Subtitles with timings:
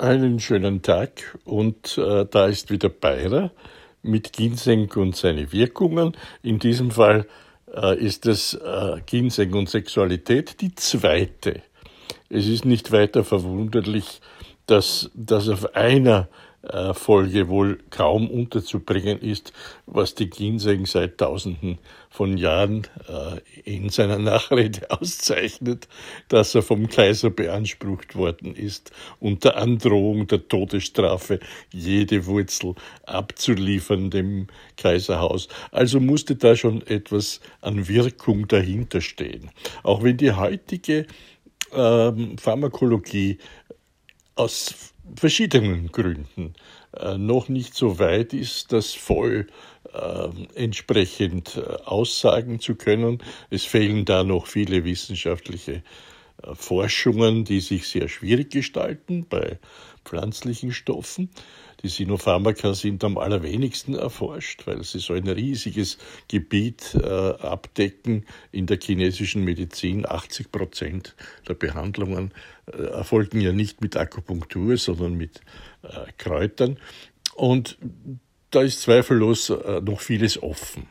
[0.00, 3.50] Einen schönen Tag und äh, da ist wieder Beirer
[4.02, 6.16] mit Ginseng und seine Wirkungen.
[6.42, 7.26] In diesem Fall
[7.70, 11.60] äh, ist es äh, Ginseng und Sexualität die zweite.
[12.30, 14.22] Es ist nicht weiter verwunderlich,
[14.64, 16.28] dass das auf einer
[16.92, 19.52] Folge wohl kaum unterzubringen ist,
[19.86, 21.78] was die Ginseng seit Tausenden
[22.10, 25.88] von Jahren äh, in seiner Nachrede auszeichnet,
[26.28, 28.90] dass er vom Kaiser beansprucht worden ist,
[29.20, 31.40] unter Androhung der Todesstrafe
[31.72, 32.74] jede Wurzel
[33.06, 35.48] abzuliefern dem Kaiserhaus.
[35.70, 39.50] Also musste da schon etwas an Wirkung dahinter stehen.
[39.82, 41.06] Auch wenn die heutige
[41.72, 43.38] ähm, Pharmakologie
[44.34, 46.54] aus verschiedenen Gründen
[46.96, 49.46] äh, noch nicht so weit ist, das voll
[49.92, 53.18] äh, entsprechend äh, aussagen zu können.
[53.50, 55.82] Es fehlen da noch viele wissenschaftliche
[56.42, 59.58] äh, Forschungen, die sich sehr schwierig gestalten bei
[60.04, 61.30] pflanzlichen Stoffen.
[61.82, 65.96] Die Sinopharmaka sind am allerwenigsten erforscht, weil sie so ein riesiges
[66.28, 68.26] Gebiet äh, abdecken.
[68.52, 71.16] In der chinesischen Medizin 80 Prozent
[71.48, 72.32] der Behandlungen
[72.66, 75.40] äh, erfolgen ja nicht mit Akupunktur, sondern mit
[75.82, 76.78] äh, Kräutern.
[77.34, 77.78] Und
[78.50, 80.86] da ist zweifellos äh, noch vieles offen.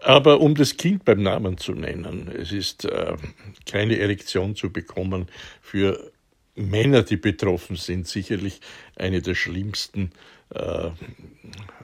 [0.00, 3.16] Aber um das Kind beim Namen zu nennen, es ist äh,
[3.64, 5.28] keine Erektion zu bekommen
[5.62, 6.12] für
[6.54, 8.60] Männer, die betroffen sind, sicherlich
[8.96, 10.12] eine der schlimmsten
[10.50, 10.90] äh,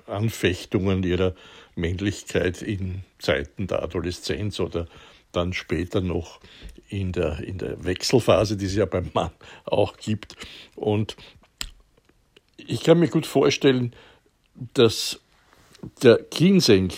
[0.07, 1.35] Anfechtungen ihrer
[1.75, 4.87] Männlichkeit in Zeiten der Adoleszenz oder
[5.33, 6.41] dann später noch
[6.89, 9.31] in der, in der Wechselphase, die es ja beim Mann
[9.65, 10.37] auch gibt.
[10.75, 11.17] Und
[12.57, 13.95] ich kann mir gut vorstellen,
[14.75, 15.21] dass
[16.03, 16.93] der Ginseng,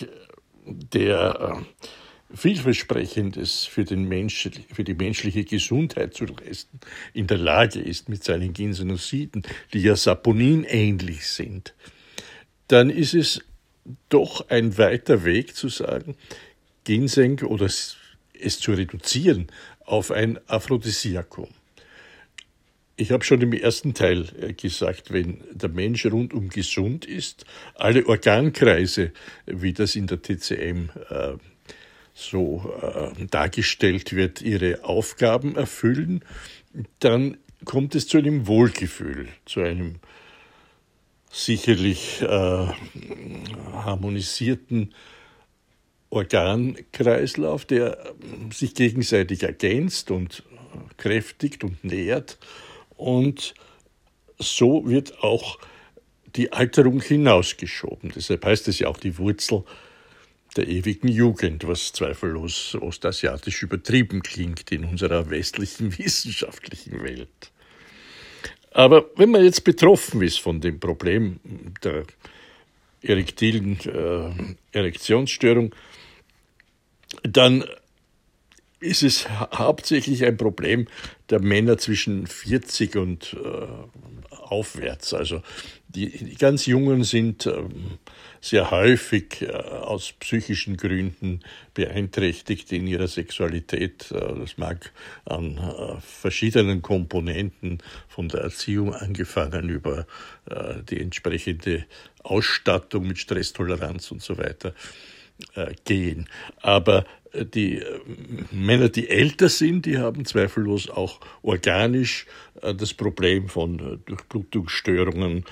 [0.66, 1.86] der äh,
[2.34, 6.80] vielversprechendes für, den Mensch, für die menschliche Gesundheit zu leisten,
[7.12, 11.74] in der Lage ist mit seinen Ginsenosiden, die ja Saponin ähnlich sind,
[12.68, 13.40] dann ist es
[14.08, 16.16] doch ein weiter Weg zu sagen,
[16.84, 17.96] Ginseng oder es
[18.60, 19.48] zu reduzieren
[19.84, 21.48] auf ein Aphrodisiakum.
[22.96, 28.06] Ich habe schon im ersten Teil äh, gesagt, wenn der Mensch rundum gesund ist, alle
[28.06, 29.12] Organkreise,
[29.46, 31.32] wie das in der TCM äh,
[32.14, 36.24] so äh, dargestellt wird, ihre Aufgaben erfüllen,
[36.98, 39.96] dann kommt es zu einem Wohlgefühl, zu einem
[41.30, 42.26] sicherlich äh,
[43.72, 44.94] harmonisierten
[46.10, 48.14] Organkreislauf, der
[48.52, 50.42] sich gegenseitig ergänzt und
[50.98, 52.38] kräftigt und nährt.
[52.96, 53.54] Und
[54.38, 55.58] so wird auch
[56.36, 58.12] die Alterung hinausgeschoben.
[58.14, 59.64] Deshalb heißt es ja auch die Wurzel
[60.56, 67.52] der ewigen Jugend, was zweifellos ostasiatisch übertrieben klingt in unserer westlichen wissenschaftlichen Welt.
[68.70, 71.40] Aber wenn man jetzt betroffen ist von dem Problem
[71.84, 72.04] der
[73.02, 75.74] erektilen äh, Erektionsstörung,
[77.22, 77.64] dann
[78.80, 80.88] ist es hauptsächlich ein Problem
[81.30, 83.66] der Männer zwischen 40 und äh,
[84.42, 85.14] aufwärts.
[85.14, 85.42] Also
[85.88, 87.98] die, die, ganz Jungen sind ähm,
[88.40, 91.40] sehr häufig äh, aus psychischen Gründen
[91.74, 94.10] beeinträchtigt in ihrer Sexualität.
[94.10, 94.92] Äh, das mag
[95.24, 100.06] an äh, verschiedenen Komponenten von der Erziehung angefangen über
[100.50, 101.86] äh, die entsprechende
[102.22, 104.74] Ausstattung mit Stresstoleranz und so weiter
[105.54, 106.28] äh, gehen.
[106.60, 107.04] Aber
[107.34, 108.00] die äh,
[108.50, 112.26] Männer, die älter sind, die haben zweifellos auch organisch
[112.60, 115.44] das Problem von Durchblutungsstörungen.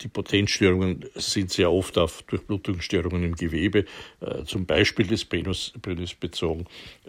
[0.00, 3.84] Die Potenzstörungen sind sehr oft auf Durchblutungsstörungen im Gewebe,
[4.44, 6.64] zum Beispiel des Penis, Penis bezogen.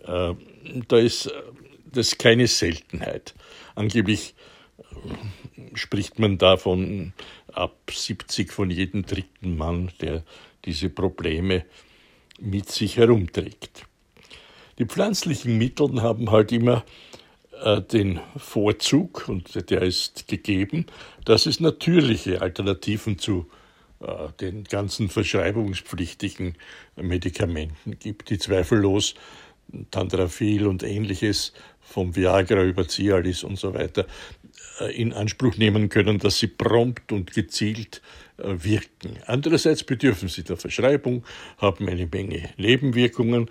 [0.06, 1.32] Da ist
[1.92, 3.34] das keine Seltenheit.
[3.74, 4.36] Angeblich
[5.74, 7.14] spricht man davon
[7.52, 10.24] ab 70 von jedem dritten Mann, der
[10.66, 11.66] diese Probleme
[12.40, 13.86] mit sich herumträgt.
[14.80, 16.84] Die pflanzlichen Mittel haben halt immer
[17.64, 20.88] äh, den Vorzug, und der ist gegeben,
[21.26, 23.48] dass es natürliche Alternativen zu
[24.00, 26.56] äh, den ganzen verschreibungspflichtigen
[26.96, 29.16] Medikamenten gibt, die zweifellos
[29.92, 34.06] Tandrafil und ähnliches vom Viagra über Cialis und so weiter
[34.80, 38.02] äh, in Anspruch nehmen können, dass sie prompt und gezielt
[38.38, 39.20] äh, wirken.
[39.26, 41.24] Andererseits bedürfen sie der Verschreibung,
[41.58, 43.50] haben eine Menge Nebenwirkungen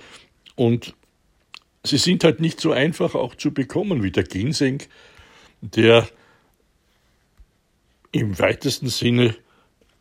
[0.56, 0.94] und
[1.84, 4.82] sie sind halt nicht so einfach auch zu bekommen wie der Ginseng,
[5.60, 6.08] der
[8.12, 9.34] im weitesten Sinne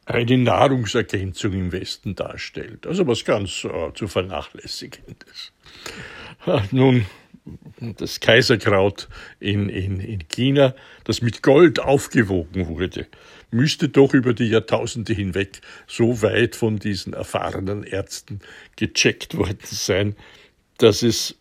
[0.05, 2.85] eine Nahrungsergänzung im Westen darstellt.
[2.85, 5.53] Also was ganz äh, zu vernachlässigendes.
[6.71, 7.05] Nun,
[7.97, 9.07] das Kaiserkraut
[9.39, 13.07] in, in, in China, das mit Gold aufgewogen wurde,
[13.51, 18.39] müsste doch über die Jahrtausende hinweg so weit von diesen erfahrenen Ärzten
[18.75, 20.15] gecheckt worden sein,
[20.77, 21.37] dass es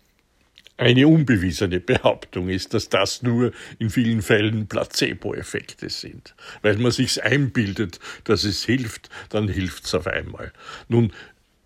[0.80, 6.34] eine unbewiesene Behauptung ist, dass das nur in vielen Fällen Placebo-Effekte sind.
[6.62, 10.52] Weil man sich's einbildet, dass es hilft, dann hilft's auf einmal.
[10.88, 11.12] Nun,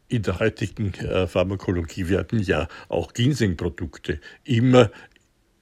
[0.08, 4.90] in der heutigen äh, Pharmakologie werden ja auch Ginseng-Produkte immer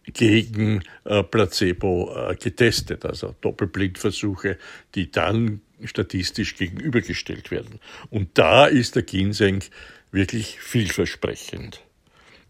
[0.05, 4.57] gegen äh, Placebo äh, getestet, also Doppelblindversuche,
[4.95, 7.81] die dann statistisch gegenübergestellt werden.
[8.09, 9.63] Und da ist der Ginseng
[10.11, 11.83] wirklich vielversprechend.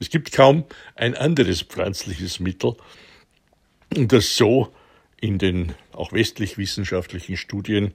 [0.02, 0.64] Es gibt kaum
[0.96, 2.74] ein anderes pflanzliches Mittel,
[3.90, 4.72] das so
[5.20, 7.94] in den auch westlich wissenschaftlichen Studien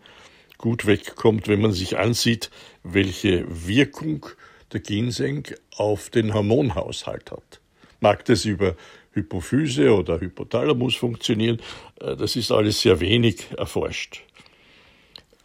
[0.58, 2.50] gut wegkommt, wenn man sich ansieht,
[2.82, 4.26] welche Wirkung
[4.72, 7.60] der Ginseng auf den Hormonhaushalt hat.
[8.00, 8.78] Mag das über
[9.12, 11.62] Hypophyse oder Hypothalamus funktionieren,
[12.00, 14.24] äh, das ist alles sehr wenig erforscht.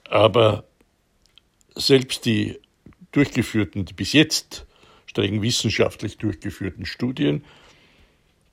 [0.04, 0.62] Aber
[1.74, 2.60] selbst die
[3.10, 4.64] durchgeführten, die bis jetzt
[5.12, 7.44] streng wissenschaftlich durchgeführten Studien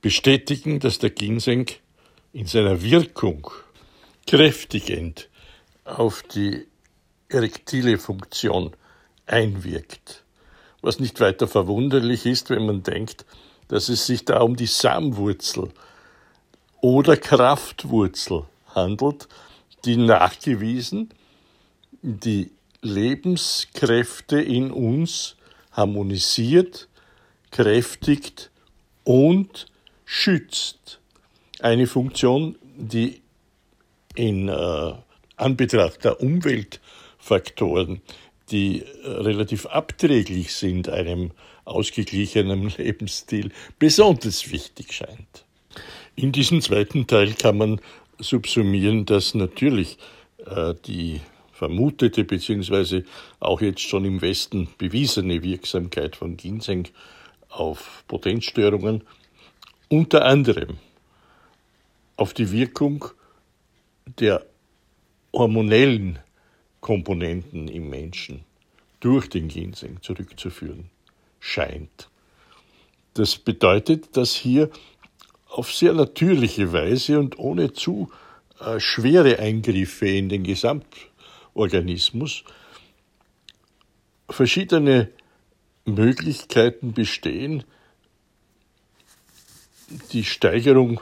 [0.02, 1.70] bestätigen, dass der Ginseng
[2.34, 3.50] in seiner Wirkung
[4.26, 5.30] kräftigend
[5.84, 6.66] auf die
[7.30, 8.76] erektile Funktion
[9.24, 10.22] einwirkt.
[10.82, 13.24] Was nicht weiter verwunderlich ist, wenn man denkt,
[13.68, 15.70] dass es sich da um die Samwurzel
[16.82, 19.28] oder Kraftwurzel handelt,
[19.86, 21.08] die nachgewiesen
[22.02, 22.52] die
[22.82, 25.36] Lebenskräfte in uns
[25.72, 26.88] harmonisiert,
[27.50, 28.50] kräftigt
[29.04, 29.66] und
[30.04, 31.00] schützt.
[31.60, 33.20] Eine Funktion, die
[34.14, 34.92] in äh,
[35.36, 38.02] Anbetracht der Umweltfaktoren,
[38.50, 41.32] die äh, relativ abträglich sind einem
[41.64, 45.44] ausgeglichenen Lebensstil, besonders wichtig scheint.
[46.16, 47.80] In diesem zweiten Teil kann man
[48.18, 49.96] subsumieren, dass natürlich
[50.44, 51.20] äh, die
[51.60, 53.02] vermutete bzw.
[53.38, 56.88] auch jetzt schon im Westen bewiesene Wirksamkeit von Ginseng
[57.50, 59.04] auf Potenzstörungen
[59.90, 60.78] unter anderem
[62.16, 63.04] auf die Wirkung
[64.18, 64.46] der
[65.34, 66.18] hormonellen
[66.80, 68.40] Komponenten im Menschen
[69.00, 70.88] durch den Ginseng zurückzuführen
[71.40, 72.08] scheint.
[73.12, 74.70] Das bedeutet, dass hier
[75.50, 78.10] auf sehr natürliche Weise und ohne zu
[78.60, 80.86] äh, schwere Eingriffe in den Gesamt
[81.54, 82.44] Organismus
[84.28, 85.10] verschiedene
[85.84, 87.64] Möglichkeiten bestehen,
[90.12, 91.00] die Steigerung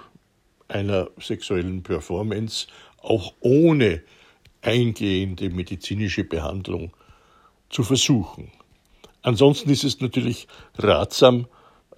[0.68, 2.68] einer sexuellen Performance
[3.02, 4.02] auch ohne
[4.62, 6.92] eingehende medizinische Behandlung
[7.70, 8.50] zu versuchen.
[9.22, 11.46] Ansonsten ist es natürlich ratsam,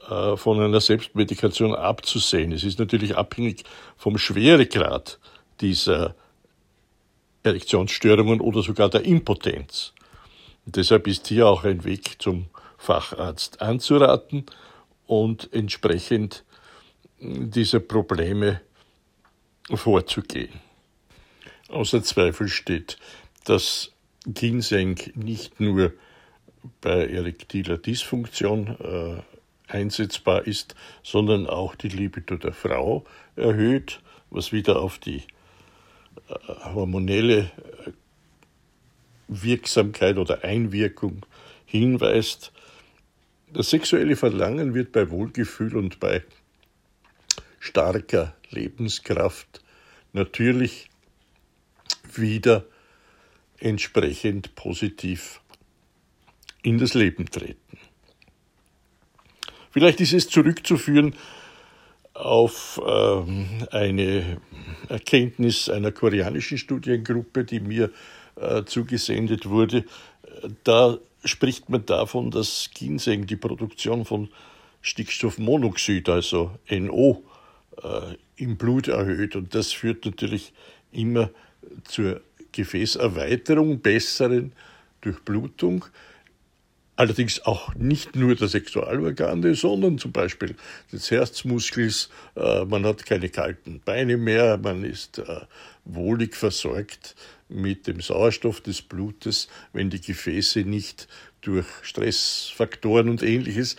[0.09, 2.53] äh, von einer Selbstmedikation abzusehen.
[2.53, 3.65] Es ist natürlich abhängig
[3.97, 5.21] vom Schweregrad
[5.61, 6.17] dieser
[7.43, 9.93] Erektionsstörungen oder sogar der Impotenz.
[10.67, 12.47] Und deshalb ist hier auch ein Weg zum
[12.77, 14.47] Facharzt anzuraten
[15.07, 16.45] und entsprechend
[17.19, 18.61] diese Probleme
[19.69, 20.61] vorzugehen.
[21.69, 22.99] Außer Zweifel steht,
[23.45, 23.93] dass
[24.27, 25.93] Ginseng nicht nur
[26.81, 29.23] bei erektiler Dysfunktion äh,
[29.73, 33.05] einsetzbar ist, sondern auch die Libido der Frau
[33.37, 34.01] erhöht,
[34.31, 35.23] was wieder auf die
[36.75, 37.39] hormonelle
[37.87, 37.93] äh,
[39.29, 41.25] Wirksamkeit oder Einwirkung
[41.67, 42.53] hinweist.
[43.53, 46.25] Das sexuelle Verlangen wird bei Wohlgefühl und bei
[47.59, 49.63] starker Lebenskraft
[50.13, 50.89] natürlich
[52.15, 52.65] wieder
[53.59, 55.41] entsprechend positiv
[56.63, 57.79] in das Leben treten.
[59.71, 61.15] Vielleicht ist es zurückzuführen
[62.21, 64.41] auf ähm, eine
[64.89, 67.91] Erkenntnis einer koreanischen Studiengruppe, die mir
[68.37, 69.85] äh, zugesendet wurde.
[70.65, 74.29] Da spricht man davon, dass Ginseng die Produktion von
[74.83, 77.23] Stickstoffmonoxid, also NO,
[77.83, 79.37] äh, im Blut erhöht.
[79.37, 80.53] Und das führt natürlich
[80.93, 81.31] immer
[81.85, 82.21] zur
[82.53, 84.53] Gefäßerweiterung, besseren
[85.03, 85.85] Durchblutung
[87.01, 90.55] allerdings auch nicht nur der Sexualorgane, sondern zum Beispiel
[90.93, 92.11] des Herzmuskels.
[92.37, 95.41] Äh, man hat keine kalten Beine mehr, man ist äh,
[95.87, 97.17] wohlig versorgt
[97.49, 101.09] mit dem Sauerstoff des Blutes, wenn die Gefäße nicht
[101.41, 103.77] durch Stressfaktoren und ähnliches,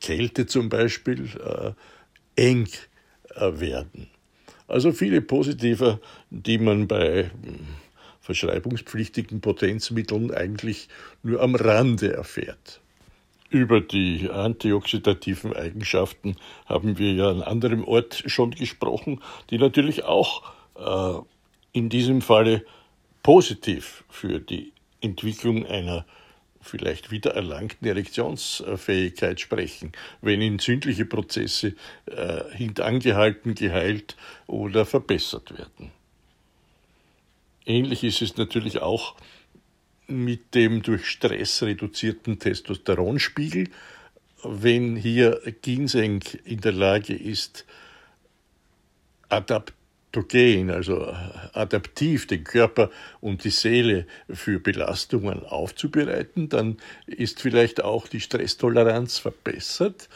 [0.00, 1.72] Kälte zum Beispiel, äh,
[2.36, 2.68] eng
[3.36, 4.08] werden.
[4.66, 6.00] Also viele positive,
[6.30, 7.30] die man bei
[8.30, 10.88] verschreibungspflichtigen Potenzmitteln eigentlich
[11.24, 12.80] nur am Rande erfährt.
[13.48, 19.20] Über die antioxidativen Eigenschaften haben wir ja an anderem Ort schon gesprochen,
[19.50, 20.44] die natürlich auch
[20.78, 21.20] äh,
[21.72, 22.64] in diesem Falle
[23.24, 26.06] positiv für die Entwicklung einer
[26.60, 31.74] vielleicht wiedererlangten Erektionsfähigkeit sprechen, wenn entzündliche Prozesse
[32.06, 35.90] äh, hintangehalten, geheilt oder verbessert werden.
[37.66, 39.16] Ähnlich ist es natürlich auch
[40.06, 43.68] mit dem durch Stress reduzierten Testosteronspiegel.
[44.42, 47.66] Wenn hier Ginseng in der Lage ist,
[49.28, 51.14] adaptogen, also
[51.52, 52.90] adaptiv den Körper
[53.20, 60.08] und die Seele für Belastungen aufzubereiten, dann ist vielleicht auch die Stresstoleranz verbessert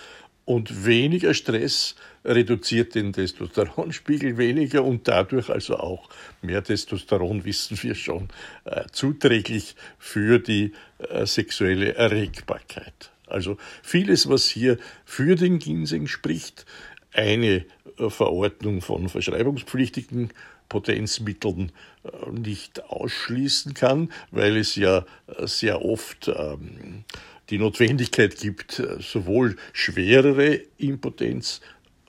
[0.44, 6.08] und weniger Stress reduziert den Testosteronspiegel weniger und dadurch also auch
[6.42, 8.28] mehr Testosteron, wissen wir schon,
[8.64, 13.10] äh, zuträglich für die äh, sexuelle Erregbarkeit.
[13.26, 16.66] Also vieles, was hier für den Ginseng spricht,
[17.12, 17.64] eine
[17.98, 20.30] äh, Verordnung von verschreibungspflichtigen
[20.68, 21.72] Potenzmitteln
[22.04, 27.04] äh, nicht ausschließen kann, weil es ja äh, sehr oft ähm,
[27.50, 31.60] die Notwendigkeit gibt, sowohl schwerere Impotenz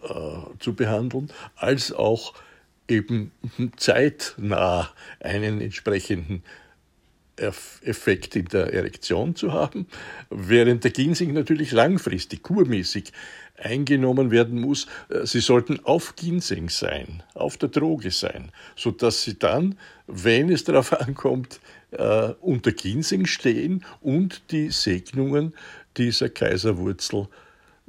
[0.03, 0.09] äh,
[0.59, 2.33] zu behandeln, als auch
[2.87, 3.31] eben
[3.77, 6.43] zeitnah einen entsprechenden
[7.37, 9.87] Effekt in der Erektion zu haben,
[10.29, 13.11] während der Ginseng natürlich langfristig, kurmäßig
[13.57, 14.87] eingenommen werden muss.
[15.09, 19.77] Äh, sie sollten auf Ginseng sein, auf der Droge sein, so dass sie dann,
[20.07, 21.59] wenn es darauf ankommt,
[21.91, 25.53] äh, unter Ginseng stehen und die Segnungen
[25.97, 27.27] dieser Kaiserwurzel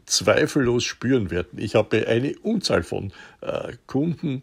[0.06, 1.58] zweifellos spüren werden.
[1.58, 4.42] Ich habe eine Unzahl von äh, Kunden,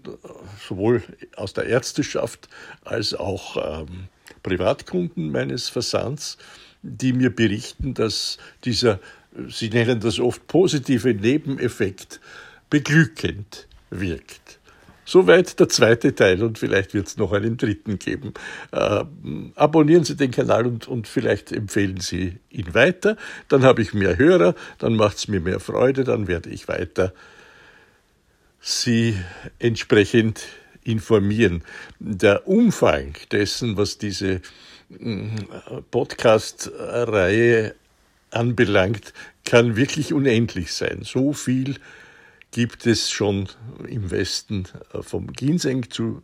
[0.67, 1.01] sowohl
[1.37, 2.49] aus der Ärzteschaft
[2.83, 4.09] als auch ähm,
[4.43, 6.37] Privatkunden meines Versands,
[6.81, 8.99] die mir berichten, dass dieser,
[9.47, 12.19] sie nennen das oft positive Nebeneffekt,
[12.69, 14.59] beglückend wirkt.
[15.05, 18.33] Soweit der zweite Teil und vielleicht wird es noch einen dritten geben.
[18.71, 19.03] Äh,
[19.55, 23.17] abonnieren Sie den Kanal und, und vielleicht empfehlen Sie ihn weiter.
[23.49, 27.13] Dann habe ich mehr Hörer, dann macht es mir mehr Freude, dann werde ich weiter
[28.65, 29.17] Sie
[29.59, 30.45] entsprechend
[30.85, 31.63] informieren.
[31.99, 34.41] Der Umfang dessen, was diese
[34.89, 35.35] mm,
[35.91, 37.75] Podcast-Reihe
[38.31, 39.13] anbelangt,
[39.45, 41.01] kann wirklich unendlich sein.
[41.03, 41.75] So viel
[42.51, 43.49] gibt es schon
[43.87, 46.21] im Westen äh, vom Ginseng zu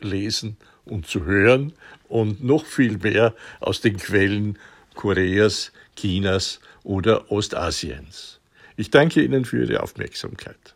[0.00, 1.72] lesen und zu hören
[2.08, 4.58] und noch viel mehr aus den Quellen
[4.94, 8.40] Koreas, Chinas oder Ostasiens.
[8.76, 10.75] Ich danke Ihnen für Ihre Aufmerksamkeit.